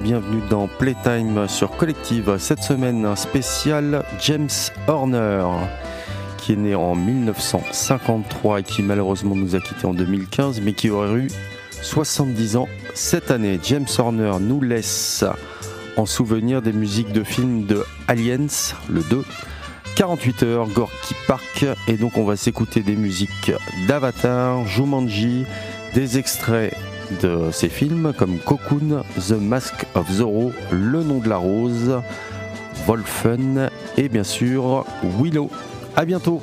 bienvenue 0.00 0.42
dans 0.48 0.68
Playtime 0.68 1.48
sur 1.48 1.76
Collective. 1.76 2.36
Cette 2.38 2.62
semaine, 2.62 3.16
spécial 3.16 4.04
James 4.20 4.48
Horner, 4.86 5.44
qui 6.38 6.52
est 6.52 6.56
né 6.56 6.76
en 6.76 6.94
1953 6.94 8.60
et 8.60 8.62
qui 8.62 8.84
malheureusement 8.84 9.34
nous 9.34 9.56
a 9.56 9.60
quittés 9.60 9.86
en 9.86 9.92
2015, 9.92 10.60
mais 10.60 10.72
qui 10.72 10.90
aurait 10.90 11.18
eu 11.18 11.28
70 11.82 12.56
ans 12.56 12.68
cette 12.94 13.32
année. 13.32 13.58
James 13.64 13.86
Horner 13.98 14.34
nous 14.40 14.60
laisse 14.60 15.24
en 15.96 16.06
souvenir 16.06 16.62
des 16.62 16.72
musiques 16.72 17.12
de 17.12 17.24
films 17.24 17.66
de 17.66 17.84
Aliens, 18.06 18.46
le 18.88 19.02
2, 19.02 19.24
48 19.96 20.42
heures, 20.44 20.68
Gorky 20.68 21.14
Park, 21.26 21.66
et 21.88 21.94
donc 21.94 22.18
on 22.18 22.24
va 22.24 22.36
s'écouter 22.36 22.82
des 22.82 22.94
musiques 22.94 23.50
d'Avatar, 23.88 24.64
Jumanji, 24.68 25.44
des 25.92 26.18
extraits 26.18 26.76
de 27.22 27.50
ces 27.52 27.68
films 27.68 28.12
comme 28.16 28.38
Cocoon, 28.38 29.02
The 29.28 29.32
Mask 29.32 29.86
of 29.94 30.10
Zorro, 30.10 30.52
Le 30.70 31.02
nom 31.02 31.18
de 31.18 31.28
la 31.28 31.36
rose, 31.36 32.00
Wolfen 32.86 33.70
et 33.96 34.08
bien 34.08 34.24
sûr 34.24 34.84
Willow. 35.20 35.50
À 35.96 36.04
bientôt. 36.04 36.40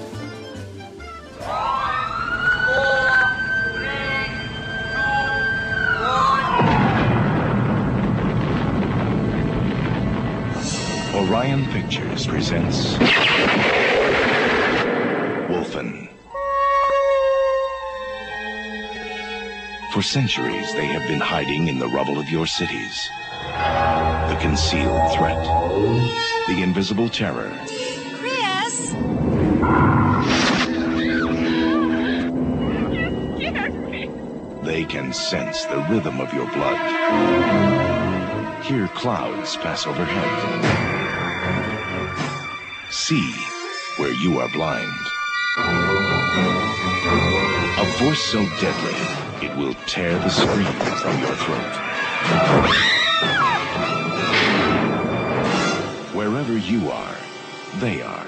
Orion 11.15 11.59
Pictures 11.71 12.27
presents 12.27 12.97
Wolfen. 15.49 16.02
For 19.93 20.01
centuries, 20.01 20.73
they 20.73 20.87
have 20.87 21.07
been 21.07 21.19
hiding 21.19 21.67
in 21.67 21.77
the 21.77 21.87
rubble 21.87 22.17
of 22.17 22.27
your 22.27 22.47
cities. 22.47 23.07
The 23.51 24.35
concealed 24.41 25.13
threat. 25.13 25.37
The 26.47 26.63
invisible 26.63 27.09
terror. 27.09 27.51
Chris! 28.17 28.89
They 34.63 34.83
can 34.83 35.13
sense 35.13 35.63
the 35.65 35.85
rhythm 35.87 36.19
of 36.19 36.33
your 36.33 36.47
blood. 36.53 36.79
Hear 38.63 38.87
clouds 38.87 39.57
pass 39.57 39.85
overhead. 39.85 40.31
See 42.89 43.31
where 43.97 44.13
you 44.13 44.39
are 44.39 44.49
blind. 44.49 44.91
A 47.77 47.85
force 47.99 48.23
so 48.23 48.43
deadly, 48.59 49.22
will 49.57 49.73
tear 49.85 50.17
the 50.19 50.29
scream 50.29 50.65
from 50.65 51.19
your 51.19 51.35
throat. 51.35 51.73
Wherever 56.13 56.57
you 56.57 56.89
are, 56.89 57.15
they 57.75 58.01
are. 58.01 58.25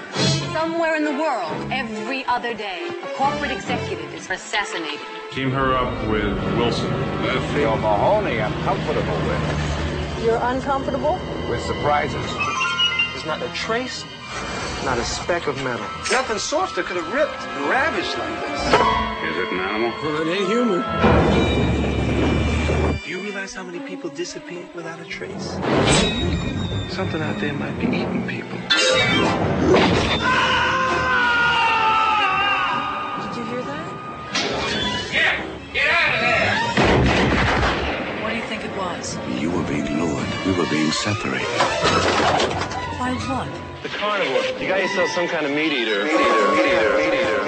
Somewhere 0.52 0.96
in 0.96 1.04
the 1.04 1.12
world, 1.12 1.70
every 1.72 2.24
other 2.26 2.54
day, 2.54 2.88
a 3.02 3.06
corporate 3.14 3.50
executive 3.50 4.12
is 4.14 4.28
assassinated. 4.30 5.00
Team 5.32 5.50
her 5.50 5.74
up 5.74 6.08
with 6.08 6.36
Wilson. 6.56 6.90
Theo 7.54 7.76
Mahoney, 7.76 8.40
I'm 8.40 8.52
comfortable 8.62 9.16
with. 9.26 10.24
You're 10.24 10.40
uncomfortable? 10.42 11.18
With 11.48 11.62
surprises. 11.62 12.26
There's 13.12 13.26
not 13.26 13.42
a 13.42 13.52
trace, 13.52 14.04
not 14.84 14.98
a 14.98 15.04
speck 15.04 15.46
of 15.46 15.56
metal. 15.62 15.86
Nothing 16.10 16.38
softer 16.38 16.82
could 16.82 16.96
have 16.96 17.12
ripped 17.12 17.40
and 17.40 17.68
ravaged 17.70 18.16
like 18.18 18.40
this. 18.40 19.15
Is 19.46 19.52
it 19.52 19.58
an 19.58 19.64
animal? 19.64 19.90
Well, 20.02 20.22
it 20.22 20.28
ain't 20.28 20.48
human. 20.48 20.82
Do 23.04 23.10
you 23.10 23.20
realize 23.20 23.54
how 23.54 23.62
many 23.62 23.78
people 23.78 24.10
disappeared 24.10 24.74
without 24.74 24.98
a 24.98 25.04
trace? 25.04 25.52
Something 26.92 27.22
out 27.22 27.38
there 27.38 27.52
might 27.52 27.78
be 27.78 27.86
eating 27.86 28.26
people. 28.26 28.58
Did 28.58 28.72
you 33.36 33.44
hear 33.46 33.62
that? 33.62 33.86
Yeah! 35.14 35.44
Get 35.72 35.86
out 35.94 36.14
of 36.14 36.20
there! 36.26 36.58
What 38.24 38.30
do 38.30 38.36
you 38.36 38.46
think 38.50 38.64
it 38.64 38.76
was? 38.76 39.16
You 39.40 39.50
were 39.52 39.62
being 39.62 39.86
lured. 40.00 40.26
We 40.44 40.52
were 40.58 40.66
being 40.68 40.90
separated. 40.90 41.46
By 42.98 43.14
what? 43.28 43.48
The 43.84 43.90
carnivore. 43.90 44.42
You 44.60 44.66
got 44.66 44.80
yourself 44.80 45.10
some 45.10 45.28
kind 45.28 45.46
of 45.46 45.52
meat 45.52 45.72
eater. 45.72 46.02
Meat 46.02 46.14
eater, 46.14 46.50
meat 46.50 46.66
eater, 46.66 46.96
meat 46.96 47.14
eater, 47.14 47.45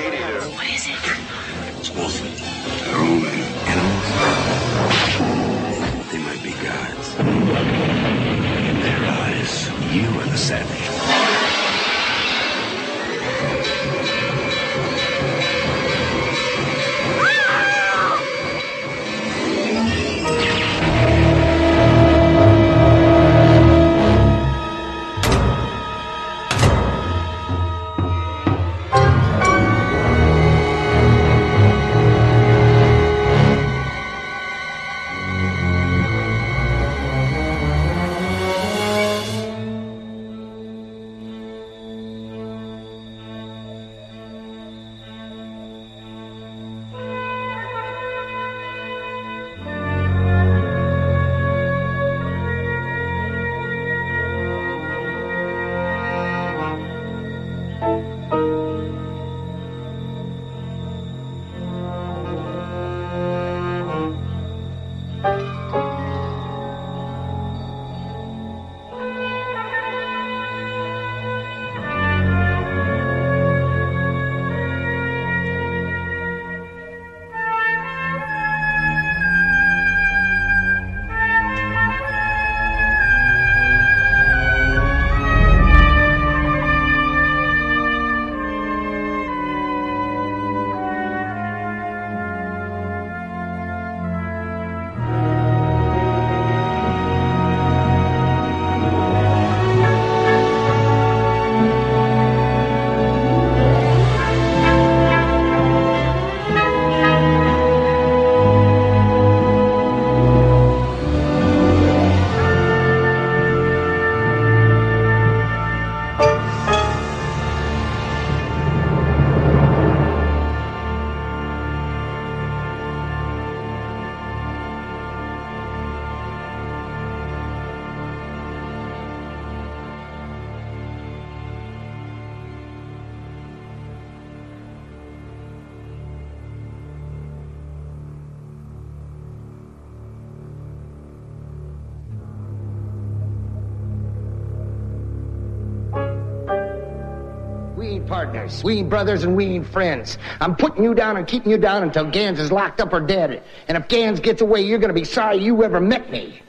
ain't. 148.48 148.64
We 148.64 148.78
ain't 148.78 148.88
brothers 148.90 149.24
and 149.24 149.36
we 149.36 149.46
ain't 149.46 149.66
friends. 149.66 150.18
I'm 150.40 150.56
putting 150.56 150.84
you 150.84 150.94
down 150.94 151.16
and 151.16 151.26
keeping 151.26 151.50
you 151.50 151.58
down 151.58 151.82
until 151.82 152.10
Ganz 152.10 152.38
is 152.38 152.50
locked 152.50 152.80
up 152.80 152.92
or 152.92 153.00
dead. 153.00 153.42
And 153.68 153.76
if 153.76 153.88
Ganz 153.88 154.20
gets 154.20 154.42
away, 154.42 154.62
you're 154.62 154.78
gonna 154.78 154.92
be 154.92 155.04
sorry 155.04 155.38
you 155.38 155.62
ever 155.64 155.80
met 155.80 156.10
me. 156.10 156.40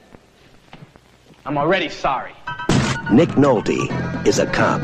I'm 1.44 1.56
already 1.56 1.88
sorry. 1.88 2.32
Nick 3.10 3.30
Nolte 3.30 4.26
is 4.26 4.38
a 4.38 4.46
cop. 4.46 4.80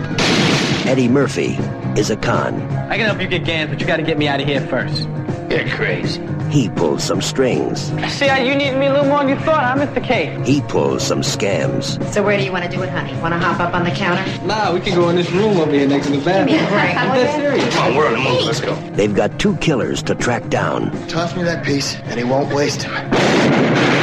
Eddie 0.86 1.08
Murphy 1.08 1.56
is 1.98 2.10
a 2.10 2.16
con. 2.16 2.60
I 2.90 2.96
can 2.96 3.06
help 3.06 3.20
you 3.20 3.28
get 3.28 3.44
Ganz, 3.44 3.70
but 3.70 3.80
you 3.80 3.86
gotta 3.86 4.02
get 4.02 4.18
me 4.18 4.28
out 4.28 4.40
of 4.40 4.46
here 4.46 4.60
first. 4.66 5.06
You're 5.56 5.74
crazy. 5.74 6.20
He 6.50 6.68
pulls 6.68 7.02
some 7.02 7.22
strings. 7.22 7.90
I 7.92 8.08
see 8.08 8.28
how 8.28 8.36
you 8.36 8.54
need 8.54 8.74
me 8.76 8.86
a 8.86 8.92
little 8.92 9.06
more 9.06 9.20
than 9.20 9.30
you 9.30 9.36
thought, 9.36 9.64
huh, 9.64 9.86
Mr. 9.86 10.04
K? 10.04 10.38
He 10.44 10.60
pulls 10.60 11.02
some 11.02 11.22
scams. 11.22 12.02
So 12.12 12.22
where 12.22 12.36
do 12.36 12.44
you 12.44 12.52
want 12.52 12.64
to 12.64 12.70
do 12.70 12.82
it, 12.82 12.90
honey? 12.90 13.14
Want 13.22 13.32
to 13.32 13.38
hop 13.38 13.58
up 13.58 13.72
on 13.72 13.84
the 13.84 13.90
counter? 13.90 14.22
Nah, 14.44 14.74
we 14.74 14.80
can 14.80 14.94
go 14.94 15.08
in 15.08 15.16
this 15.16 15.30
room 15.30 15.56
over 15.56 15.70
here 15.70 15.88
next 15.88 16.06
to 16.06 16.12
the 16.12 16.18
bathroom. 16.18 16.48
Give 16.48 16.60
me 16.60 16.66
a 16.66 16.70
break, 16.70 16.94
I'm 16.94 17.16
will 17.16 17.32
serious. 17.32 17.74
Come 17.74 17.92
on, 17.92 17.96
we're 17.96 18.06
on 18.06 18.12
the 18.12 18.18
move. 18.18 18.44
Let's 18.44 18.60
go. 18.60 18.74
They've 18.92 19.14
got 19.14 19.38
two 19.40 19.56
killers 19.56 20.02
to 20.02 20.14
track 20.14 20.46
down. 20.50 20.90
Toss 21.08 21.34
me 21.34 21.42
that 21.44 21.64
piece, 21.64 21.96
and 22.04 22.18
he 22.18 22.24
won't 22.24 22.54
waste 22.54 22.82
him. 22.82 23.95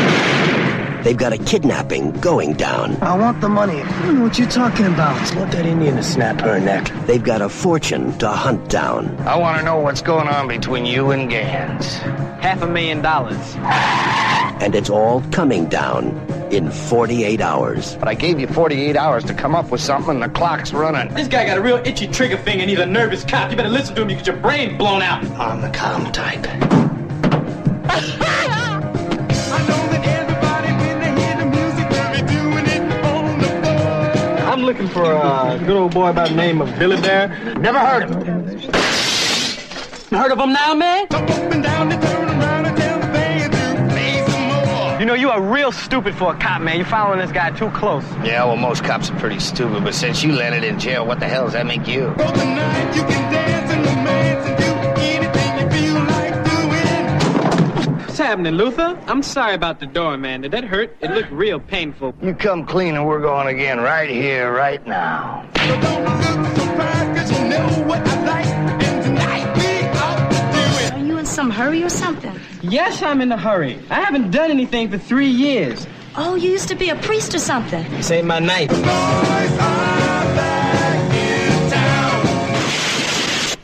They've 1.04 1.18
got 1.18 1.34
a 1.34 1.38
kidnapping 1.38 2.12
going 2.22 2.54
down. 2.54 2.96
I 3.02 3.18
want 3.18 3.42
the 3.42 3.50
money. 3.50 3.82
I 3.82 4.02
don't 4.04 4.16
know 4.16 4.24
what 4.24 4.40
you're 4.40 4.50
talking 4.50 4.86
about. 4.86 5.18
I 5.34 5.38
want 5.38 5.52
that 5.52 5.66
Indian 5.66 5.98
to 5.98 6.04
snap 6.04 6.40
her 6.40 6.62
neck. 6.62 6.90
They've 7.06 7.22
got 7.24 7.42
a 7.42 7.50
fortune 7.50 8.18
to 8.20 8.30
hunt 8.30 8.70
down. 8.70 9.14
I 9.28 9.36
want 9.36 9.60
to 9.60 9.66
know 9.66 9.80
what's 9.80 10.02
going 10.02 10.30
on 10.30 10.48
between 10.48 10.86
you 10.86 11.12
and 11.12 11.30
Ganz. 11.30 11.98
Half 12.42 12.62
a 12.62 12.68
million 12.68 13.02
dollars. 13.02 13.38
And 14.64 14.76
it's 14.76 14.90
all 14.90 15.22
coming 15.32 15.66
down 15.66 16.16
in 16.54 16.72
48 16.72 17.42
hours. 17.42 17.96
But 17.98 18.08
I 18.08 18.14
gave 18.14 18.40
you 18.40 18.48
48 18.48 18.96
hours 18.96 19.26
to 19.26 19.34
come 19.34 19.56
up 19.56 19.72
with 19.72 19.82
something, 19.82 20.22
and 20.22 20.24
the 20.24 20.30
clock's 20.30 20.72
running. 20.72 21.14
This 21.14 21.28
guy 21.28 21.46
got 21.46 21.58
a 21.58 21.62
real 21.62 21.82
itchy 21.84 22.08
trigger 22.08 22.38
finger 22.38 22.62
and 22.62 22.70
he's 22.70 22.80
a 22.80 22.86
nervous 22.86 23.26
cop. 23.26 23.52
You 23.52 23.58
better 23.58 23.68
listen 23.68 23.94
to 23.96 24.04
him, 24.04 24.10
you 24.10 24.16
get 24.16 24.28
your 24.28 24.38
brain 24.38 24.78
blown 24.78 25.02
out. 25.02 25.22
I'm 25.38 25.60
the 25.60 25.70
calm 25.72 26.12
type. 26.14 26.44
I'm 34.54 34.62
looking 34.62 34.88
for 34.88 35.04
a 35.04 35.58
good 35.66 35.76
old 35.76 35.96
boy 35.96 36.14
by 36.14 36.30
the 36.30 36.36
name 36.36 36.62
of 36.62 36.78
Billy 36.78 37.02
Bear. 37.02 37.56
Never 37.56 37.80
heard 37.80 38.04
of 38.04 38.12
him. 38.12 38.46
Heard 40.12 40.32
of 40.32 40.38
him 40.38 40.54
now, 40.54 40.76
man? 40.76 41.08
You 45.00 45.08
know, 45.08 45.16
you 45.16 45.32
are 45.32 45.42
real 45.42 45.72
stupid 45.72 46.14
for 46.14 46.36
a 46.36 46.38
cop, 46.38 46.62
man. 46.62 46.78
You're 46.78 46.86
following 46.86 47.18
this 47.18 47.32
guy 47.32 47.50
too 47.50 47.72
close. 47.72 48.04
Yeah, 48.24 48.46
well, 48.46 48.56
most 48.56 48.84
cops 48.84 49.10
are 49.10 49.18
pretty 49.18 49.40
stupid, 49.40 49.84
but 49.84 49.96
since 49.96 50.22
you 50.22 50.34
landed 50.34 50.64
in 50.64 50.80
jail, 50.80 51.08
what 51.08 51.20
the 51.20 51.28
hell 51.28 51.46
does 51.46 51.54
that 51.54 51.66
make 51.66 51.88
you? 51.88 52.14
Happening, 58.34 58.56
Luther? 58.56 59.00
I'm 59.06 59.22
sorry 59.22 59.54
about 59.54 59.80
the 59.80 59.86
door, 59.86 60.18
man. 60.18 60.42
Did 60.42 60.54
that 60.54 60.64
hurt? 60.64 60.98
It 61.02 61.12
looked 61.12 61.30
real 61.30 61.60
painful. 61.60 62.16
You 62.20 62.34
come 62.34 62.66
clean 62.66 62.96
and 62.96 63.06
we're 63.06 63.22
going 63.22 63.48
again 63.48 63.80
right 63.80 64.10
here, 64.10 64.52
right 64.52 64.84
now. 64.88 65.48
Are 70.92 71.06
you 71.06 71.20
in 71.20 71.28
some 71.28 71.52
hurry 71.52 71.84
or 71.84 71.90
something? 71.90 72.34
Yes, 72.64 73.04
I'm 73.04 73.22
in 73.22 73.32
a 73.32 73.38
hurry. 73.38 73.80
I 73.92 74.02
haven't 74.02 74.32
done 74.32 74.50
anything 74.50 74.90
for 74.90 74.98
three 74.98 75.30
years. 75.30 75.86
Oh, 76.16 76.34
you 76.34 76.50
used 76.50 76.70
to 76.70 76.76
be 76.76 76.90
a 76.90 76.96
priest 76.96 77.36
or 77.36 77.40
something. 77.40 77.88
This 77.92 78.10
ain't 78.10 78.26
my 78.26 78.40
night. 78.40 78.72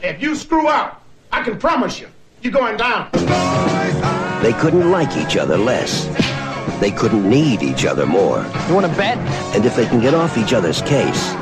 If 0.03 0.21
you 0.21 0.35
screw 0.35 0.67
up, 0.67 1.01
I 1.31 1.41
can 1.41 1.57
promise 1.57 1.99
you, 1.99 2.07
you're 2.43 2.53
going 2.53 2.77
down. 2.77 3.09
They 4.41 4.53
couldn't 4.53 4.89
like 4.89 5.17
each 5.17 5.35
other 5.37 5.57
less. 5.57 6.05
They 6.79 6.91
couldn't 6.91 7.29
need 7.29 7.61
each 7.61 7.85
other 7.85 8.05
more. 8.05 8.45
You 8.67 8.73
want 8.73 8.85
to 8.85 8.97
bet? 8.97 9.17
And 9.53 9.65
if 9.65 9.75
they 9.75 9.85
can 9.85 9.99
get 9.99 10.13
off 10.13 10.37
each 10.37 10.53
other's 10.53 10.81
case, 10.81 11.33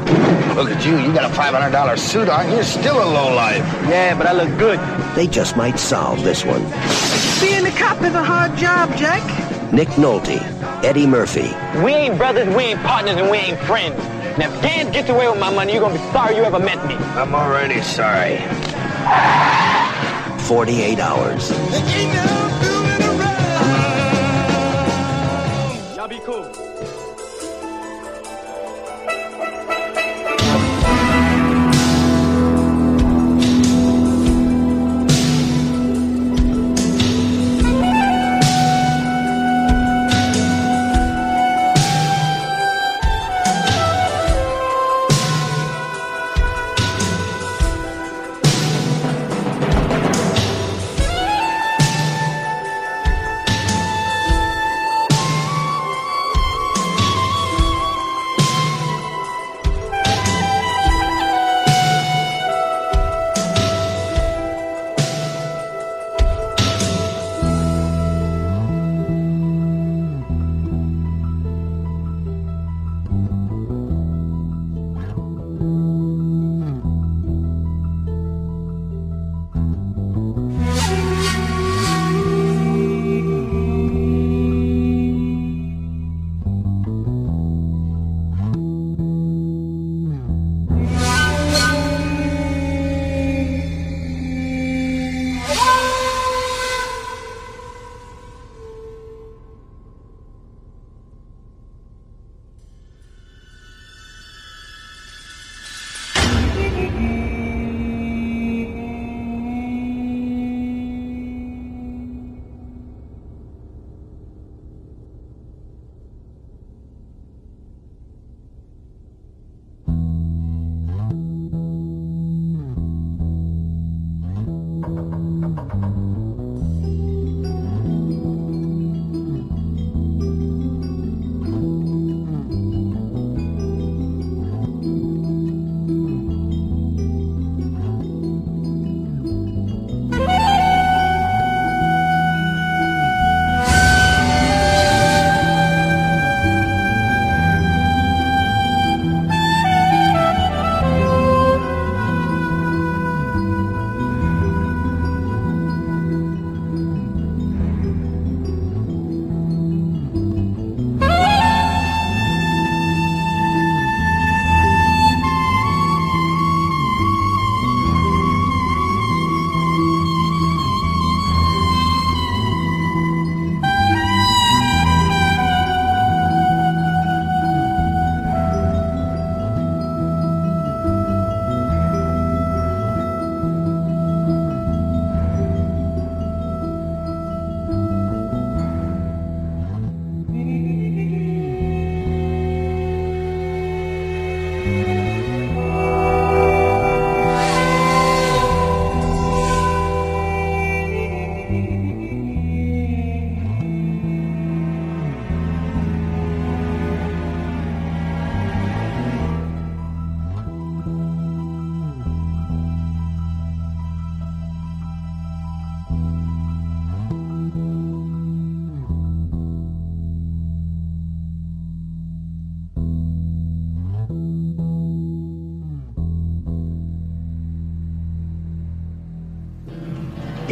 Look 0.57 0.71
at 0.71 0.83
you, 0.83 0.97
you 0.97 1.13
got 1.13 1.29
a 1.29 1.35
$500 1.35 1.99
suit 1.99 2.27
on, 2.27 2.49
you're 2.49 2.63
still 2.63 2.97
a 2.97 3.05
lowlife. 3.05 3.57
Yeah, 3.88 4.17
but 4.17 4.25
I 4.25 4.31
look 4.31 4.49
good. 4.57 4.79
they 5.15 5.27
just 5.27 5.55
might 5.55 5.77
solve 5.77 6.23
this 6.23 6.44
one. 6.44 6.63
Being 7.39 7.63
a 7.67 7.77
cop 7.77 8.01
is 8.01 8.15
a 8.15 8.23
hard 8.23 8.57
job, 8.57 8.89
Jack. 8.97 9.21
Nick 9.71 9.89
Nolte, 9.89 10.41
Eddie 10.83 11.05
Murphy, 11.05 11.53
We 11.83 11.94
ain't 11.94 12.17
brothers, 12.17 12.47
we 12.55 12.63
ain't 12.63 12.81
partners, 12.81 13.17
and 13.17 13.29
we 13.29 13.38
ain't 13.38 13.59
friends. 13.59 13.99
Now, 14.39 14.51
if 14.51 14.61
Ganz 14.63 14.91
gets 14.91 15.09
away 15.09 15.29
with 15.29 15.39
my 15.39 15.53
money, 15.53 15.73
you're 15.73 15.81
gonna 15.81 15.94
be 15.94 16.11
sorry 16.11 16.35
you 16.38 16.44
ever 16.44 16.57
met 16.57 16.83
me. 16.88 16.95
I'm 16.95 17.35
already 17.35 17.79
sorry. 17.81 18.38
48 20.47 20.99
hours. 20.99 21.51
Y'all 26.07 26.19
be 26.19 26.25
cool. 26.25 26.67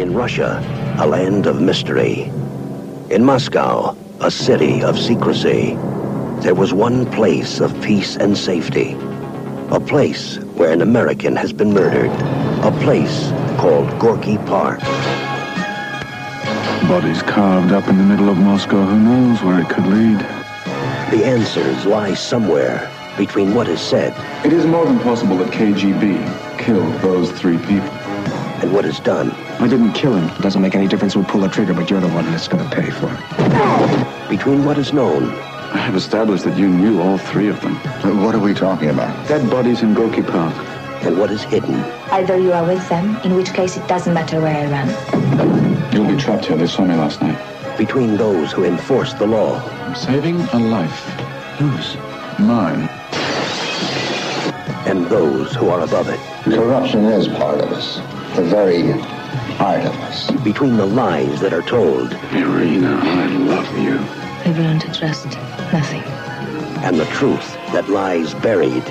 In 0.05 0.13
Russia, 0.13 0.61
a 0.99 1.07
land 1.07 1.47
of 1.47 1.59
mystery. 1.59 2.31
In 3.09 3.25
Moscow, 3.25 3.97
a 4.21 4.29
city 4.29 4.83
of 4.83 4.99
secrecy. 4.99 5.73
There 6.41 6.53
was 6.53 6.75
one 6.75 7.09
place 7.11 7.59
of 7.59 7.73
peace 7.81 8.15
and 8.15 8.37
safety. 8.37 8.95
A 9.71 9.79
place 9.79 10.37
where 10.57 10.71
an 10.71 10.83
American 10.83 11.35
has 11.35 11.51
been 11.51 11.73
murdered. 11.73 12.11
A 12.63 12.71
place 12.83 13.31
called 13.57 13.99
Gorky 13.99 14.37
Park. 14.45 14.79
Bodies 16.87 17.23
carved 17.23 17.71
up 17.71 17.87
in 17.87 17.97
the 17.97 18.03
middle 18.03 18.29
of 18.29 18.37
Moscow. 18.37 18.85
Who 18.85 18.99
knows 18.99 19.41
where 19.41 19.59
it 19.59 19.69
could 19.69 19.87
lead? 19.87 20.19
The 21.09 21.25
answers 21.25 21.87
lie 21.87 22.13
somewhere 22.13 22.91
between 23.17 23.55
what 23.55 23.67
is 23.67 23.81
said 23.81 24.13
It 24.45 24.53
is 24.53 24.67
more 24.67 24.85
than 24.85 24.99
possible 24.99 25.37
that 25.37 25.51
KGB 25.51 26.59
killed 26.59 26.93
those 27.01 27.31
three 27.31 27.57
people. 27.57 27.89
and 28.61 28.71
what 28.71 28.85
is 28.85 28.99
done. 28.99 29.31
I 29.59 29.67
didn't 29.67 29.93
kill 29.93 30.13
him. 30.15 30.29
It 30.29 30.41
doesn't 30.41 30.61
make 30.61 30.75
any 30.75 30.87
difference 30.87 31.13
who 31.13 31.23
pulled 31.23 31.43
the 31.43 31.49
trigger, 31.49 31.73
but 31.73 31.89
you're 31.89 32.01
the 32.01 32.09
one 32.09 32.25
that's 32.25 32.47
going 32.47 32.67
to 32.67 32.75
pay 32.75 32.89
for 32.89 33.07
it. 33.11 34.29
Between 34.29 34.65
what 34.65 34.77
is 34.77 34.91
known 34.93 35.33
I 35.73 35.77
have 35.79 35.95
established 35.95 36.43
that 36.45 36.57
you 36.57 36.67
knew 36.67 37.01
all 37.01 37.17
three 37.17 37.47
of 37.49 37.59
them. 37.61 37.75
What 38.23 38.35
are 38.35 38.39
we 38.39 38.53
talking 38.53 38.89
about? 38.89 39.27
Dead 39.27 39.49
bodies 39.49 39.81
in 39.81 39.93
Gorky 39.93 40.21
Park. 40.21 40.53
and 41.03 41.17
what 41.19 41.29
is 41.31 41.43
hidden. 41.43 41.75
Either 42.11 42.37
you 42.37 42.51
are 42.53 42.65
with 42.65 42.87
them, 42.89 43.15
in 43.23 43.35
which 43.35 43.53
case 43.53 43.77
it 43.77 43.87
doesn't 43.87 44.13
matter 44.13 44.39
where 44.41 44.55
I 44.55 44.65
run. 44.71 45.91
You'll 45.93 46.07
be 46.07 46.17
trapped 46.17 46.45
here. 46.45 46.57
They 46.57 46.67
saw 46.67 46.83
me 46.85 46.95
last 46.95 47.21
night. 47.21 47.37
Between 47.77 48.15
those 48.17 48.51
who 48.51 48.63
enforce 48.63 49.13
the 49.13 49.27
law 49.27 49.59
I'm 49.85 49.95
saving 49.95 50.39
a 50.53 50.59
life. 50.59 50.99
Whose? 51.59 51.95
Mine. 52.39 52.89
and 54.87 55.05
those 55.07 55.53
who 55.55 55.69
are 55.69 55.81
above 55.81 56.07
it. 56.09 56.19
Corruption 56.43 57.05
is 57.05 57.27
part 57.27 57.59
of 57.59 57.71
us. 57.71 57.97
The 58.35 58.43
very 58.43 58.93
heart 59.65 59.85
of 59.85 59.99
us. 60.01 60.29
Between 60.43 60.77
the 60.77 60.85
lies 60.85 61.41
that 61.41 61.51
are 61.51 61.63
told 61.63 62.13
Irina, 62.33 62.99
I 63.01 63.25
love 63.53 63.77
you. 63.79 63.97
I've 64.45 64.59
learned 64.59 64.81
to 64.81 64.91
trust 64.93 65.25
nothing. 65.73 66.03
and 66.85 66.99
the 66.99 67.05
truth 67.05 67.55
that 67.73 67.89
lies 67.89 68.35
buried 68.35 68.85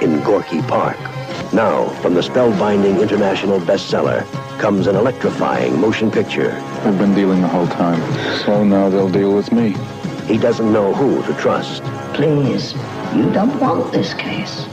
in 0.00 0.22
Gorky 0.24 0.62
Park. 0.62 0.98
Now, 1.52 1.88
from 2.00 2.14
the 2.14 2.22
spellbinding 2.22 3.02
international 3.02 3.60
bestseller 3.60 4.24
comes 4.58 4.86
an 4.86 4.96
electrifying 4.96 5.78
motion 5.78 6.10
picture. 6.10 6.52
I've 6.86 6.96
been 6.96 7.14
dealing 7.14 7.42
the 7.42 7.48
whole 7.48 7.68
time. 7.68 8.00
So 8.46 8.64
now 8.64 8.88
they'll 8.88 9.10
deal 9.10 9.34
with 9.34 9.52
me. 9.52 9.76
He 10.24 10.38
doesn't 10.38 10.72
know 10.72 10.94
who 10.94 11.22
to 11.26 11.34
trust, 11.38 11.82
Please, 12.14 12.74
you 13.14 13.30
don't 13.32 13.58
want 13.60 13.92
this 13.92 14.14
case. 14.14 14.66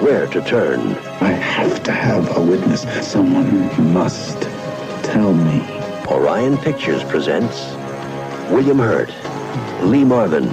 where 0.00 0.26
to 0.28 0.40
turn, 0.42 0.80
I 1.20 1.30
have 1.30 1.82
to 1.82 1.92
have 1.92 2.36
a 2.36 2.40
witness. 2.40 2.82
Someone 3.06 3.92
must 3.92 4.42
tell 5.02 5.32
me. 5.34 5.60
Orion 6.08 6.56
Pictures 6.58 7.02
presents 7.04 7.74
William 8.50 8.78
Hurt, 8.78 9.10
Lee 9.82 10.04
Marvin, 10.04 10.44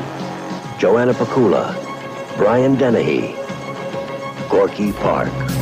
Joanna 0.79 1.13
Pacula, 1.13 1.75
Brian 2.37 2.75
Dennehy, 2.75 3.35
Gorky 4.49 4.91
Park. 4.93 5.58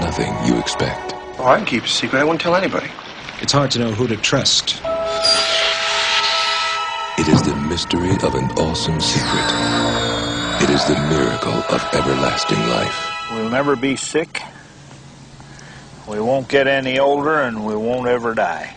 Nothing 0.00 0.32
you 0.46 0.58
expect. 0.58 1.14
Oh, 1.38 1.44
I 1.46 1.56
can 1.58 1.66
keep 1.66 1.84
a 1.84 1.88
secret. 1.88 2.20
I 2.20 2.24
won't 2.24 2.40
tell 2.40 2.56
anybody. 2.56 2.90
It's 3.40 3.52
hard 3.52 3.70
to 3.72 3.78
know 3.78 3.92
who 3.92 4.06
to 4.08 4.16
trust. 4.16 4.80
It 7.18 7.28
is 7.28 7.42
the 7.42 7.54
mystery 7.68 8.12
of 8.22 8.34
an 8.34 8.50
awesome 8.58 9.00
secret. 9.00 9.48
It 10.62 10.70
is 10.70 10.84
the 10.86 10.98
miracle 11.08 11.52
of 11.52 11.82
everlasting 11.94 12.58
life. 12.68 13.30
We'll 13.32 13.50
never 13.50 13.76
be 13.76 13.96
sick. 13.96 14.42
We 16.08 16.20
won't 16.20 16.48
get 16.48 16.66
any 16.66 16.98
older, 16.98 17.42
and 17.42 17.64
we 17.66 17.76
won't 17.76 18.08
ever 18.08 18.34
die. 18.34 18.74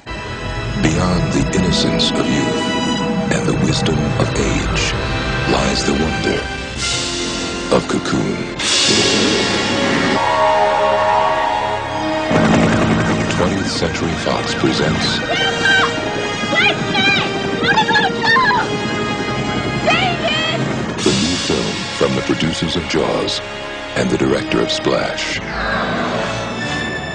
Beyond 0.82 1.34
the 1.34 1.58
innocence 1.58 2.12
of 2.12 2.26
youth 2.28 2.62
and 3.34 3.48
the 3.48 3.66
wisdom 3.66 3.98
of 4.20 4.28
age 4.36 4.94
lies 5.52 5.84
the 5.86 5.94
wonder 5.94 6.42
of 7.76 7.88
Cocoon. 7.88 8.58
Century 13.72 14.12
Fox 14.12 14.54
presents 14.54 15.18
the 21.04 21.12
new 21.22 21.36
film 21.48 21.76
from 21.98 22.16
the 22.16 22.22
producers 22.26 22.76
of 22.76 22.84
Jaws 22.90 23.40
and 23.96 24.10
the 24.10 24.18
director 24.18 24.60
of 24.62 24.72
Splash. 24.72 25.40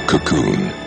Cocoon. 0.09 0.86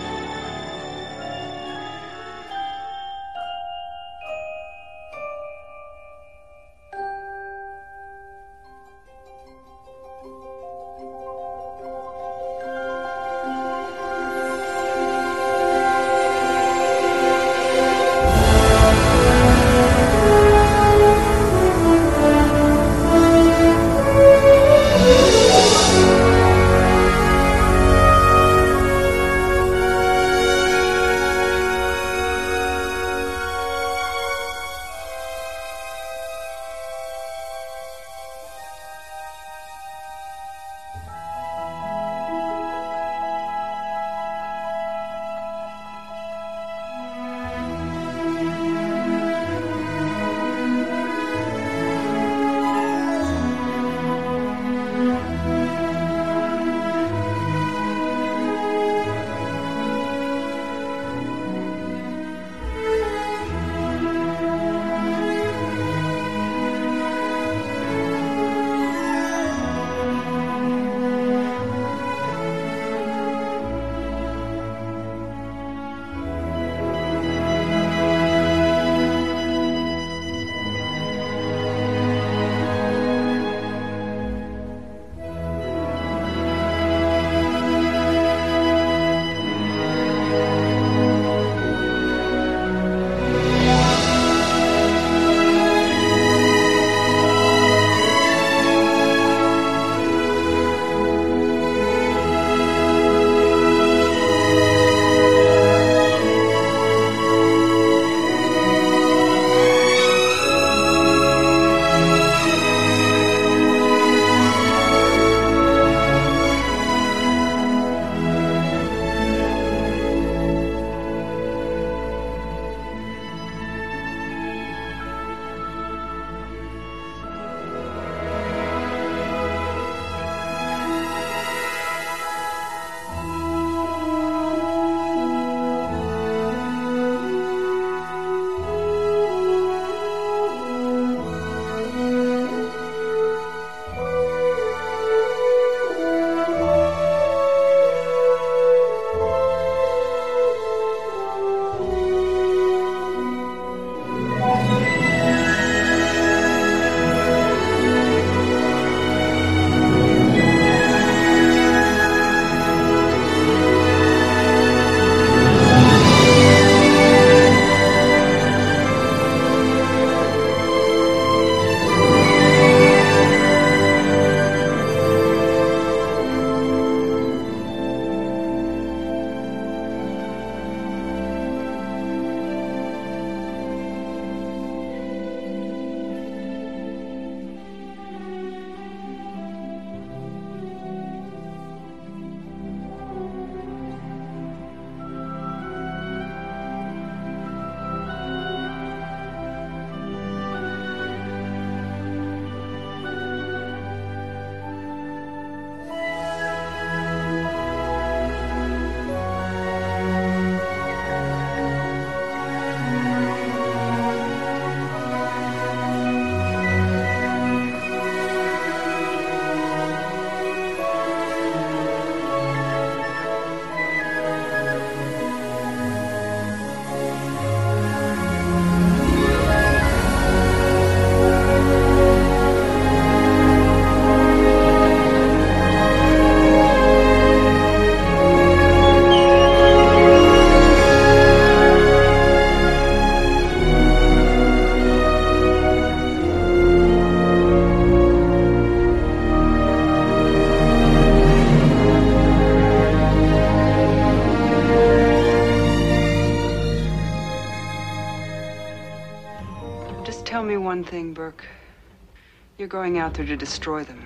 Going 263.19 263.27
out 263.27 263.37
to 263.37 263.45
destroy 263.45 263.83
them, 263.83 264.01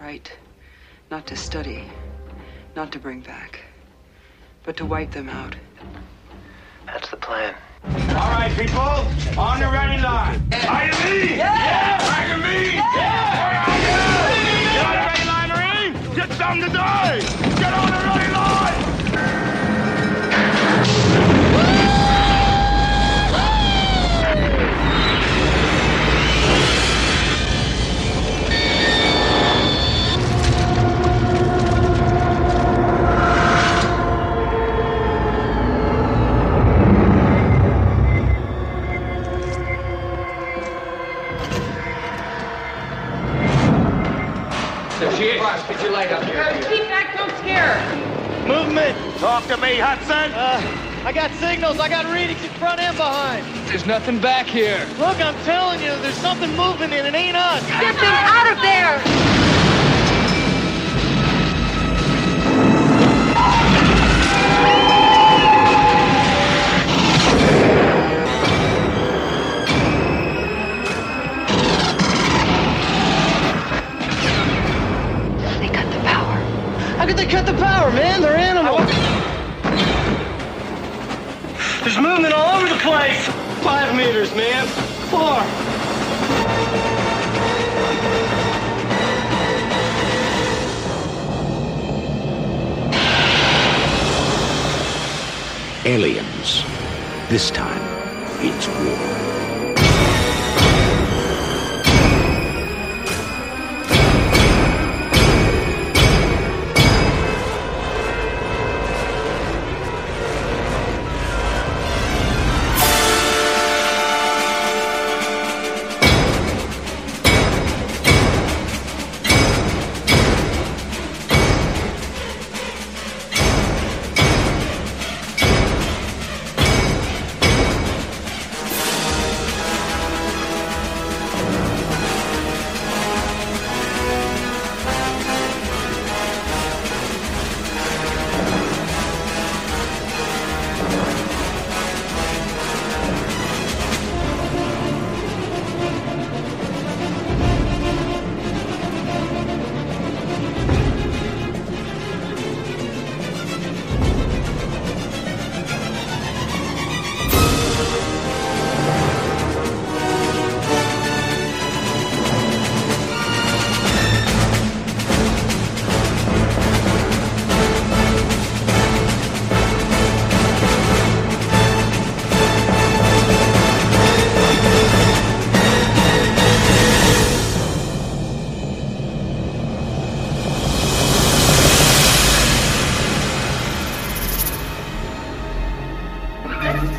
right? 0.00 0.32
Not 1.10 1.26
to 1.26 1.36
study, 1.36 1.82
not 2.76 2.92
to 2.92 3.00
bring 3.00 3.20
back, 3.20 3.58
but 4.62 4.76
to 4.76 4.84
wipe 4.84 5.10
them 5.10 5.28
out. 5.28 5.56
That's 6.86 7.10
the 7.10 7.16
plan. 7.16 7.56
All 7.82 8.30
right, 8.30 8.56
people, 8.56 8.78
on 9.36 9.58
the 9.58 9.66
ready 9.66 10.00
line. 10.00 10.40
Are 10.68 10.86
you 10.86 10.92
me? 10.92 11.36
Yeah! 11.38 11.98
Are 12.14 12.36
you 12.36 12.42
me? 12.44 12.74
Yeah! 12.76 13.64
Are 13.66 13.78
you? 13.82 13.98
Get 14.70 14.86
on 14.86 14.94
the 14.94 15.06
ready 15.10 15.26
line, 15.26 15.48
Marine! 15.48 16.14
Get 16.14 16.32
some 16.38 16.60
to 16.60 16.68
die! 16.68 17.61
There's 53.82 54.00
nothing 54.00 54.20
back 54.20 54.46
here. 54.46 54.86
Look, 54.96 55.20
I'm 55.20 55.34
telling 55.42 55.80
you, 55.80 55.88
there's 56.02 56.14
something 56.14 56.48
moving 56.56 56.92
and 56.92 57.04
it 57.04 57.14
ain't 57.16 57.36
us. 57.36 57.66
Get 57.66 57.96
them 57.96 58.14
out 58.14 58.52
of 58.52 58.62
there! 58.62 58.98
They 75.58 75.74
cut 75.74 75.90
the 75.92 75.98
power. 76.04 76.38
How 76.98 77.04
could 77.04 77.16
they 77.16 77.26
cut 77.26 77.46
the 77.46 77.54
power, 77.54 77.90
man? 77.90 78.22
They're 78.22 78.36
animals. 78.36 78.86
There's 81.82 81.98
movement 81.98 82.32
all 82.32 82.60
over 82.60 82.68
the 82.68 82.78
place. 82.80 83.31
Five 83.62 83.94
meters, 83.96 84.34
man. 84.34 84.66
Four. 85.08 85.42
Aliens. 95.84 96.64
This 97.28 97.50
time, 97.50 97.82
it's 98.40 98.66
war. 98.68 99.11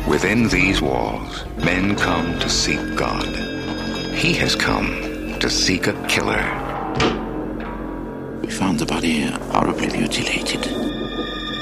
Within 0.08 0.48
these 0.48 0.80
walls, 0.82 1.44
men 1.56 1.96
come 1.96 2.38
to 2.40 2.48
seek 2.48 2.96
God. 2.96 3.26
He 4.14 4.32
has 4.34 4.54
come 4.54 5.38
to 5.40 5.50
seek 5.50 5.86
a 5.86 5.92
killer. 6.08 6.44
We 8.40 8.50
found 8.50 8.78
the 8.78 8.86
body 8.86 9.22
horribly 9.52 9.88
mutilated 9.88 10.66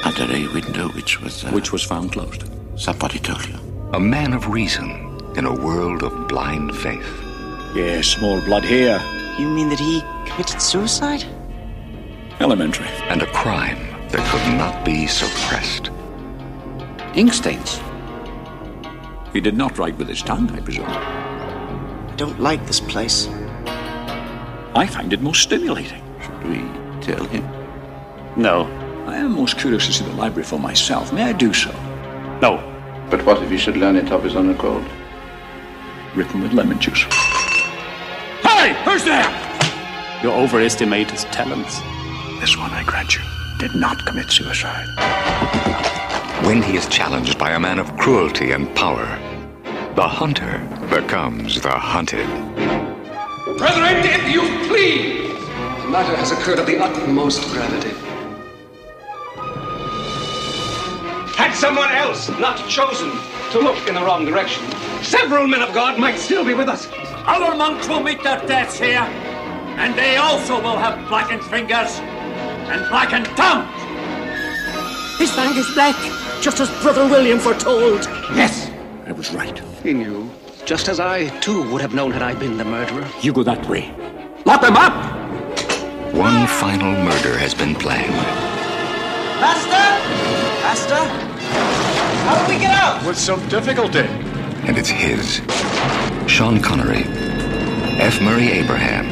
under 0.04 0.24
a 0.34 0.46
window 0.52 0.88
which 0.88 1.20
was. 1.20 1.44
Uh, 1.44 1.50
Which 1.50 1.72
was 1.72 1.82
found 1.82 2.12
closed. 2.12 2.44
Somebody 2.76 3.18
told 3.18 3.46
you. 3.46 3.56
A 3.92 4.00
man 4.00 4.32
of 4.32 4.48
reason 4.48 4.90
in 5.36 5.44
a 5.46 5.54
world 5.54 6.02
of 6.02 6.28
blind 6.28 6.76
faith. 6.76 7.08
Yeah, 7.74 8.00
small 8.02 8.40
blood 8.42 8.64
here. 8.64 9.00
You 9.38 9.48
mean 9.48 9.68
that 9.70 9.78
he 9.78 10.02
committed 10.30 10.60
suicide? 10.60 11.24
Elementary. 12.40 12.88
And 13.08 13.22
a 13.22 13.26
crime 13.26 13.78
that 14.08 14.26
could 14.30 14.58
not 14.58 14.84
be 14.84 15.06
suppressed. 15.06 15.90
Ink 17.14 17.32
stains. 17.32 17.80
He 19.32 19.40
did 19.40 19.56
not 19.56 19.78
write 19.78 19.96
with 19.96 20.08
his 20.08 20.22
tongue, 20.22 20.50
I 20.50 20.60
presume. 20.60 20.84
I 20.86 22.14
don't 22.16 22.38
like 22.38 22.66
this 22.66 22.80
place. 22.80 23.28
I 24.74 24.86
find 24.86 25.12
it 25.12 25.22
most 25.22 25.42
stimulating. 25.42 26.02
Should 26.22 26.44
we 26.44 26.58
tell 27.00 27.24
him? 27.24 27.44
No. 28.36 28.66
I 29.06 29.16
am 29.16 29.32
most 29.32 29.58
curious 29.58 29.86
to 29.86 29.92
see 29.92 30.04
the 30.04 30.12
library 30.12 30.44
for 30.44 30.58
myself. 30.58 31.12
May 31.12 31.24
I 31.24 31.32
do 31.32 31.52
so? 31.52 31.70
No. 32.40 32.68
But 33.10 33.24
what 33.24 33.42
if 33.42 33.50
he 33.50 33.58
should 33.58 33.76
learn 33.76 33.96
it 33.96 34.12
of 34.12 34.22
his 34.22 34.36
own 34.36 34.50
accord? 34.50 34.84
Written 36.14 36.42
with 36.42 36.52
lemon 36.52 36.78
juice. 36.78 37.04
Hey! 38.42 38.74
Who's 38.84 39.04
there? 39.04 39.28
You 40.22 40.30
overestimate 40.30 41.10
his 41.10 41.24
talents. 41.24 41.80
This 42.40 42.56
one, 42.56 42.70
I 42.70 42.84
grant 42.84 43.14
you, 43.14 43.22
did 43.58 43.74
not 43.74 43.96
commit 44.06 44.30
suicide. 44.30 45.91
When 46.44 46.60
he 46.60 46.76
is 46.76 46.88
challenged 46.88 47.38
by 47.38 47.52
a 47.52 47.60
man 47.60 47.78
of 47.78 47.96
cruelty 47.96 48.50
and 48.50 48.74
power, 48.74 49.06
the 49.94 50.08
hunter 50.08 50.58
becomes 50.90 51.60
the 51.60 51.70
hunted. 51.70 52.26
Brethren, 53.56 54.04
if 54.04 54.28
you 54.28 54.40
please! 54.66 55.30
The 55.82 55.88
matter 55.88 56.16
has 56.16 56.32
occurred 56.32 56.58
of 56.58 56.66
the 56.66 56.78
utmost 56.82 57.48
gravity. 57.52 57.94
Had 61.36 61.54
someone 61.54 61.92
else 61.92 62.28
not 62.40 62.68
chosen 62.68 63.12
to 63.52 63.60
look 63.60 63.86
in 63.86 63.94
the 63.94 64.02
wrong 64.02 64.24
direction, 64.24 64.64
several 65.00 65.46
men 65.46 65.62
of 65.62 65.72
God 65.72 65.96
might 66.00 66.18
still 66.18 66.44
be 66.44 66.54
with 66.54 66.68
us. 66.68 66.88
Other 67.24 67.56
monks 67.56 67.88
will 67.88 68.02
meet 68.02 68.20
their 68.24 68.44
deaths 68.48 68.80
here, 68.80 69.06
and 69.78 69.94
they 69.94 70.16
also 70.16 70.60
will 70.60 70.76
have 70.76 71.08
blackened 71.08 71.44
fingers 71.44 72.00
and 72.68 72.88
blackened 72.90 73.26
tongues. 73.36 73.81
His 75.22 75.30
fang 75.30 75.56
is 75.56 75.72
black, 75.74 75.94
just 76.42 76.58
as 76.58 76.68
Brother 76.82 77.06
William 77.06 77.38
foretold. 77.38 78.06
Yes, 78.34 78.68
I 79.06 79.12
was 79.12 79.32
right. 79.32 79.56
He 79.80 79.92
knew, 79.92 80.28
just 80.64 80.88
as 80.88 80.98
I, 80.98 81.28
too, 81.38 81.62
would 81.70 81.80
have 81.80 81.94
known 81.94 82.10
had 82.10 82.22
I 82.22 82.34
been 82.34 82.56
the 82.56 82.64
murderer. 82.64 83.08
You 83.20 83.32
go 83.32 83.44
that 83.44 83.64
way. 83.68 83.94
Lock 84.44 84.62
them 84.62 84.76
up! 84.76 84.92
One 86.12 86.48
final 86.48 86.90
murder 87.04 87.38
has 87.38 87.54
been 87.54 87.76
planned. 87.76 88.10
Master! 89.40 89.86
Master? 90.66 91.04
How 92.26 92.44
do 92.44 92.52
we 92.52 92.58
get 92.58 92.74
out? 92.74 93.06
With 93.06 93.16
some 93.16 93.48
difficulty. 93.48 94.08
And 94.66 94.76
it's 94.76 94.88
his. 94.88 95.40
Sean 96.28 96.60
Connery, 96.60 97.04
F. 98.02 98.20
Murray 98.20 98.50
Abraham. 98.50 99.06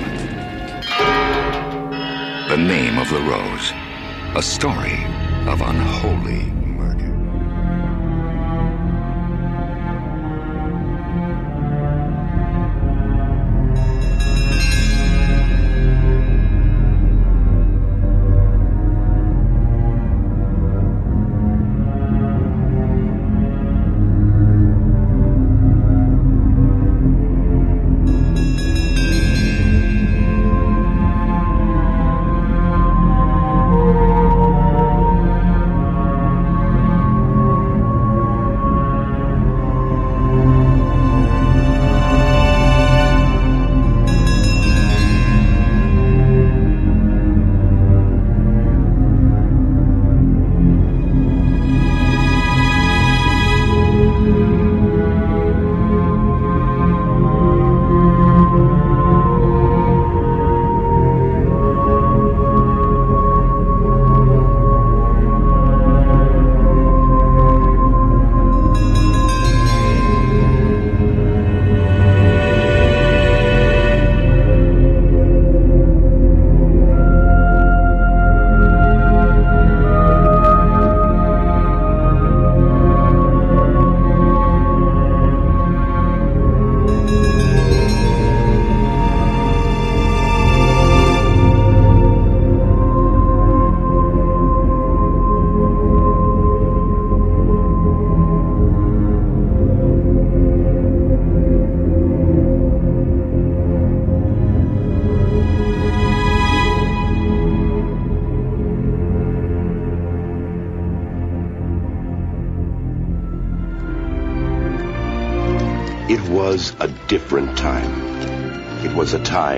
The 2.49 2.57
Name 2.57 2.99
of 2.99 3.09
the 3.11 3.21
Rose, 3.21 3.71
a 4.37 4.43
story 4.43 5.20
of 5.49 5.61
unholy 5.63 6.60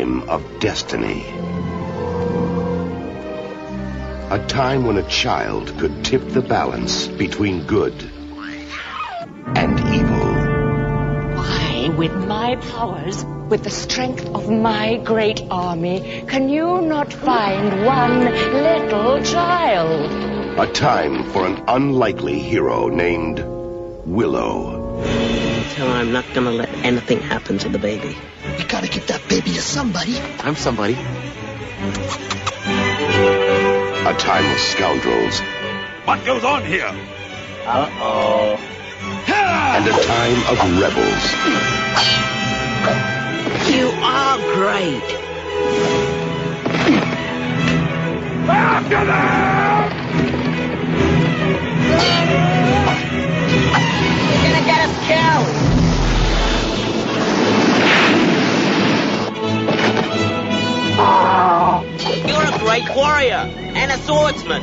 time 0.02 0.28
of 0.28 0.42
destiny. 0.58 1.22
A 4.36 4.44
time 4.48 4.84
when 4.84 4.96
a 4.96 5.08
child 5.08 5.78
could 5.78 6.04
tip 6.04 6.26
the 6.30 6.42
balance 6.42 7.06
between 7.06 7.64
good 7.66 7.94
and 9.54 9.78
evil. 9.94 10.32
Why, 11.38 11.94
with 11.96 12.14
my 12.26 12.56
powers, 12.56 13.24
with 13.48 13.62
the 13.62 13.70
strength 13.70 14.26
of 14.34 14.50
my 14.50 14.96
great 14.96 15.40
army, 15.50 16.24
can 16.26 16.48
you 16.48 16.80
not 16.80 17.12
find 17.12 17.86
one 17.86 18.24
little 18.64 19.22
child? 19.22 20.10
A 20.58 20.66
time 20.72 21.30
for 21.30 21.46
an 21.46 21.62
unlikely 21.68 22.40
hero 22.40 22.88
named 22.88 23.38
Willow. 24.04 25.51
Tell 25.62 25.86
her 25.88 25.94
I'm 25.94 26.12
not 26.12 26.24
gonna 26.34 26.50
let 26.50 26.68
anything 26.84 27.20
happen 27.20 27.56
to 27.58 27.68
the 27.68 27.78
baby. 27.78 28.16
We 28.58 28.64
gotta 28.64 28.88
get 28.88 29.06
that 29.06 29.26
baby 29.28 29.52
to 29.52 29.62
somebody. 29.62 30.18
I'm 30.40 30.56
somebody. 30.56 30.94
A 34.04 34.14
time 34.18 34.44
of 34.52 34.58
scoundrels 34.58 35.40
What 36.04 36.24
goes 36.24 36.42
on 36.44 36.64
here? 36.64 36.90
Uh-oh. 37.64 38.56
and 39.28 39.86
a 39.86 39.92
time 40.04 40.42
of 40.50 40.58
rebels. 40.80 41.32
You 43.72 43.88
are 44.02 44.38
great. 44.54 45.18
After 48.48 49.04
them! 49.04 49.92
You're 55.12 55.30
gonna 59.50 59.66
get 59.66 59.88
us 59.88 60.12
killed. 60.96 62.28
You're 62.28 62.48
a 62.48 62.58
great 62.58 62.88
warrior 62.96 63.44
and 63.74 63.92
a 63.92 63.98
swordsman. 63.98 64.62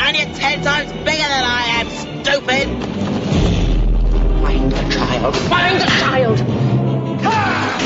And 0.00 0.16
you're 0.16 0.34
ten 0.34 0.62
times 0.62 0.92
bigger 0.92 1.28
than 1.28 1.44
I 1.44 1.62
am, 1.80 1.88
stupid. 1.90 2.68
Find 4.42 4.72
the 4.72 4.82
child. 4.92 5.36
Find 5.36 5.80
the 5.80 5.86
child. 5.86 6.40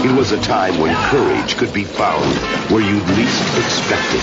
It 0.04 0.12
was 0.16 0.32
a 0.32 0.40
time 0.40 0.78
when 0.78 0.94
courage 1.10 1.56
could 1.56 1.72
be 1.72 1.84
found 1.84 2.34
where 2.70 2.82
you'd 2.82 3.08
least 3.16 3.42
expect 3.58 4.14
it. 4.14 4.22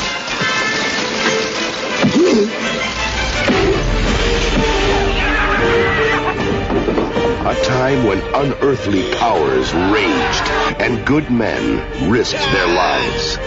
A 6.78 7.56
time 7.64 8.04
when 8.04 8.20
unearthly 8.36 9.12
powers 9.16 9.74
raged 9.74 10.48
and 10.80 11.04
good 11.08 11.32
men 11.32 12.12
risked 12.12 12.38
their 12.52 12.68
lives. 12.68 13.38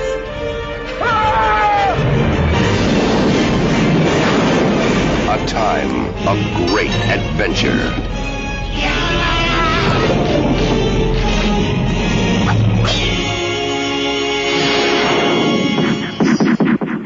A 5.29 5.47
time 5.47 6.07
of 6.27 6.69
great 6.71 6.91
adventure. 6.91 7.93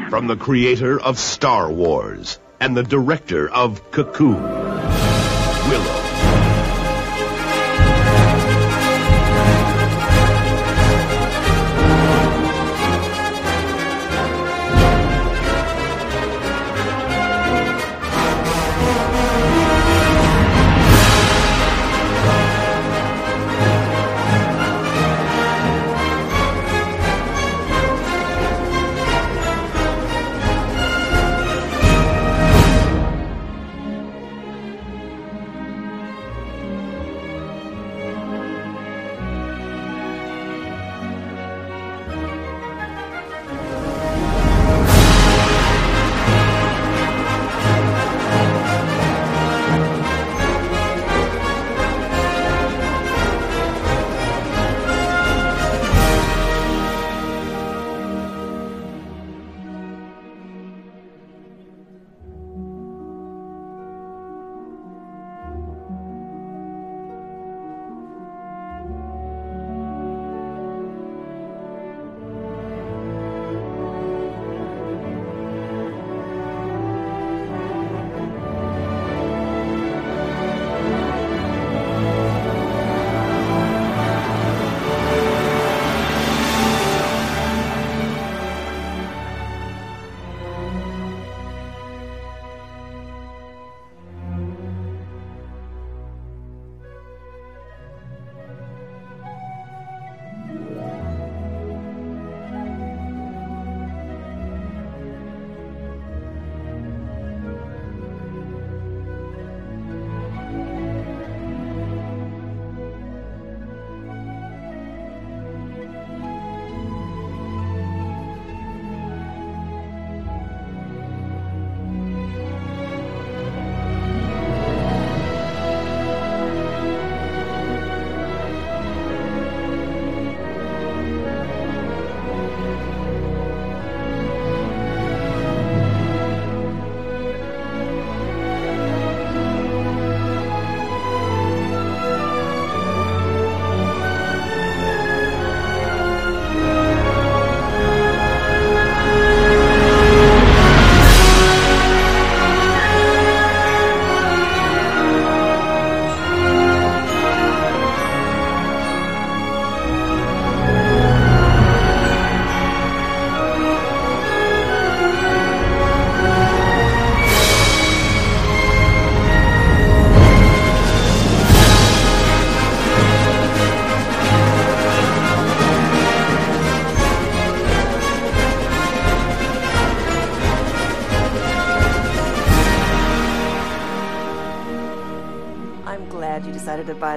From 0.09 0.25
the 0.25 0.37
creator 0.37 0.99
of 0.99 1.19
Star 1.19 1.71
Wars 1.71 2.39
and 2.59 2.75
the 2.75 2.83
director 2.83 3.47
of 3.47 3.91
Cocoon, 3.91 4.41
Willow. 5.69 6.04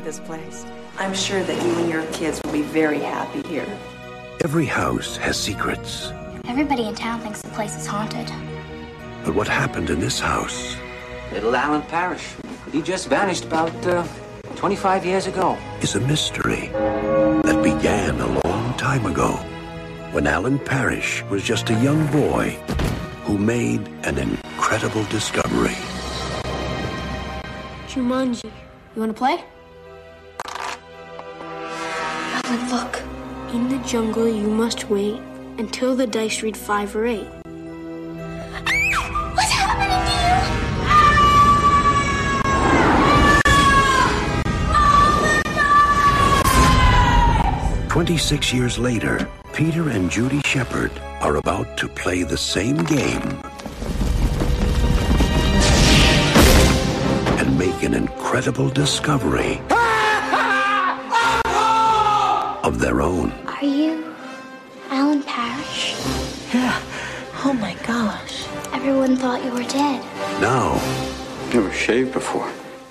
This 0.08 0.20
place. 0.20 0.64
I'm 0.98 1.12
sure 1.12 1.42
that 1.42 1.62
you 1.64 1.72
and 1.80 1.90
your 1.90 2.04
kids 2.12 2.40
will 2.42 2.52
be 2.52 2.62
very 2.62 2.98
happy 2.98 3.46
here. 3.46 3.68
Every 4.42 4.64
house 4.64 5.18
has 5.18 5.36
secrets. 5.38 6.12
Everybody 6.46 6.84
in 6.88 6.94
town 6.94 7.20
thinks 7.20 7.42
the 7.42 7.50
place 7.50 7.76
is 7.76 7.86
haunted. 7.86 8.28
But 9.22 9.34
what 9.34 9.48
happened 9.48 9.90
in 9.90 10.00
this 10.00 10.18
house 10.18 10.76
Little 11.30 11.54
Alan 11.54 11.82
Parrish. 11.82 12.26
He 12.72 12.80
just 12.80 13.08
vanished 13.08 13.44
about 13.44 13.74
uh, 13.86 14.06
25 14.56 15.04
years 15.04 15.26
ago. 15.26 15.58
is 15.82 15.94
a 15.94 16.00
mystery 16.00 16.68
that 17.48 17.60
began 17.62 18.18
a 18.18 18.30
long 18.48 18.72
time 18.78 19.04
ago 19.04 19.32
when 20.12 20.26
Alan 20.26 20.58
Parrish 20.58 21.22
was 21.24 21.42
just 21.42 21.68
a 21.68 21.74
young 21.86 22.06
boy 22.06 22.56
who 23.24 23.36
made 23.36 23.86
an 24.04 24.16
incredible 24.16 25.04
discovery. 25.16 25.76
Jumanji. 27.92 28.50
You 28.94 29.00
want 29.02 29.14
to 29.14 29.18
play? 29.18 29.44
Alan, 32.48 32.70
look. 32.70 33.02
In 33.52 33.68
the 33.68 33.76
jungle, 33.86 34.26
you 34.26 34.48
must 34.48 34.88
wait 34.88 35.20
until 35.58 35.94
the 35.94 36.06
dice 36.06 36.42
read 36.42 36.56
five 36.56 36.96
or 36.96 37.04
eight. 37.06 37.28
What's 39.34 39.50
happening 39.50 39.90
to 39.90 40.12
you? 47.84 47.88
26 47.90 48.54
years 48.54 48.78
later, 48.78 49.28
Peter 49.52 49.90
and 49.90 50.10
Judy 50.10 50.40
Shepherd 50.46 50.92
are 51.20 51.36
about 51.36 51.76
to 51.78 51.88
play 51.88 52.22
the 52.22 52.38
same 52.38 52.78
game 52.84 53.22
and 57.38 57.58
make 57.58 57.82
an 57.82 57.92
incredible 57.92 58.70
discovery 58.70 59.60
of 62.68 62.78
their 62.78 63.00
own. 63.00 63.32
Are 63.46 63.64
you 63.64 64.14
Alan 64.90 65.22
Parrish? 65.22 65.94
Yeah. 66.52 66.78
Oh 67.44 67.56
my 67.58 67.74
gosh. 67.86 68.44
Everyone 68.74 69.16
thought 69.16 69.42
you 69.42 69.50
were 69.52 69.62
dead. 69.64 70.02
Now, 70.40 70.74
Never 71.54 71.72
shaved 71.72 72.12
before. 72.12 72.46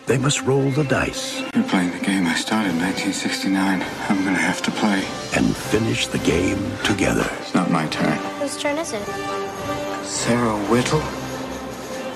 they 0.07 0.17
must 0.17 0.41
roll 0.41 0.71
the 0.71 0.83
dice 0.85 1.41
You're 1.53 1.69
playing 1.73 1.91
the 1.91 2.03
game 2.03 2.25
I 2.25 2.33
started 2.33 2.71
in 2.71 2.79
1969. 2.81 3.85
I'm 4.09 4.23
gonna 4.25 4.45
have 4.51 4.61
to 4.63 4.71
play. 4.71 5.01
and 5.37 5.55
finish 5.55 6.07
the 6.07 6.17
game 6.33 6.59
together. 6.83 7.29
It's 7.41 7.53
not 7.53 7.69
my 7.69 7.85
turn. 7.87 8.17
Whose 8.41 8.57
turn 8.57 8.77
is 8.79 8.93
it? 8.93 9.05
Sarah 10.03 10.57
Whittle? 10.71 11.03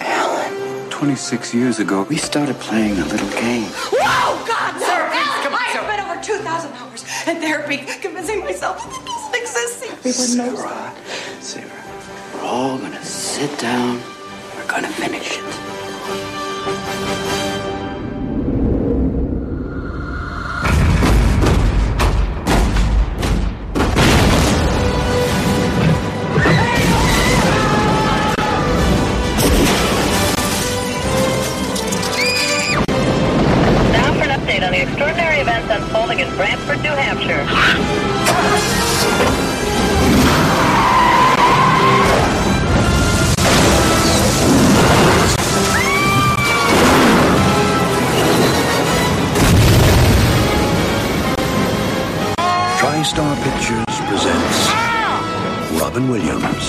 Alan. 0.02 0.90
26 0.90 1.54
years 1.54 1.78
ago, 1.80 2.08
we 2.10 2.18
started 2.18 2.56
playing 2.60 2.98
a 2.98 3.06
little 3.06 3.30
game. 3.46 3.70
Whoa, 3.94 4.46
God, 4.48 4.74
spent 6.24 6.44
2,000 6.44 6.74
hours 6.74 7.04
in 7.28 7.38
therapy 7.38 7.78
convincing 8.02 8.40
myself 8.42 8.78
that 8.78 8.90
this 8.90 9.06
doesn't 9.06 9.36
exist. 9.42 10.38
Everyone 10.38 10.54
knows 10.56 10.60
Sarah, 10.60 11.70
Sarah, 11.70 12.34
we're 12.34 12.48
all 12.48 12.78
gonna 12.78 13.04
sit 13.04 13.58
down. 13.60 14.02
We're 14.56 14.68
gonna 14.68 14.90
finish 14.90 15.38
it. 15.38 16.41
In 36.22 36.36
Brantford, 36.36 36.78
New 36.84 36.90
Hampshire. 36.90 37.46
TriStar 52.78 53.36
Pictures 53.44 54.00
presents 54.08 54.68
ah! 54.70 55.80
Robin 55.80 56.08
Williams. 56.08 56.68